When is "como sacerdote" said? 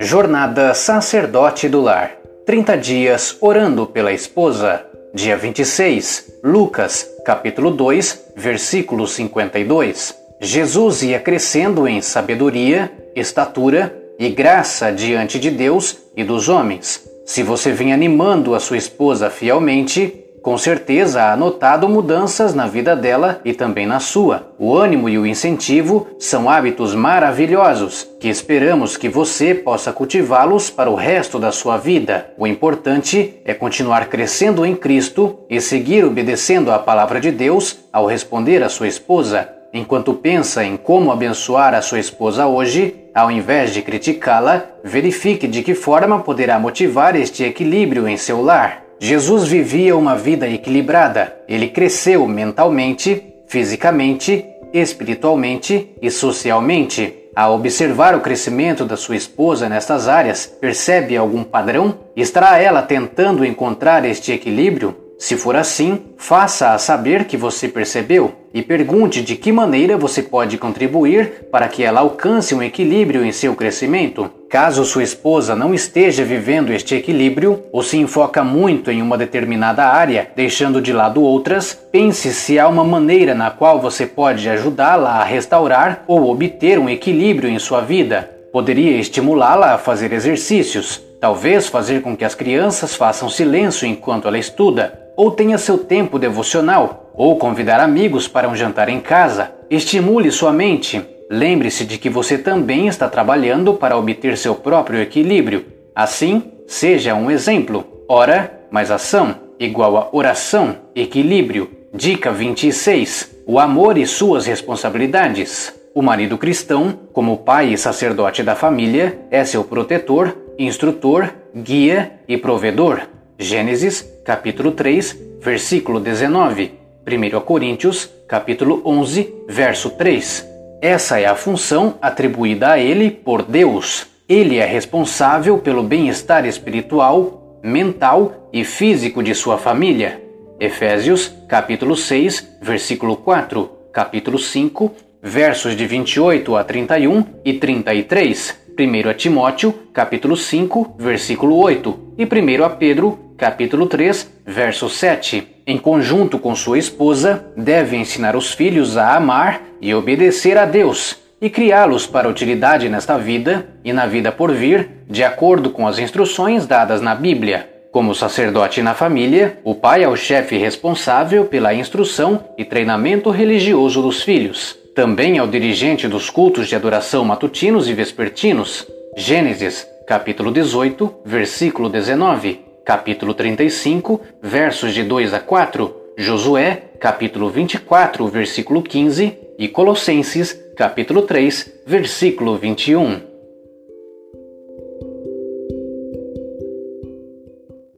167.92-168.82